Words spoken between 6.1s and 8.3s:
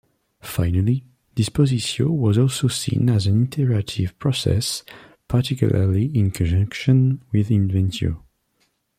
in conjunction with "inventio".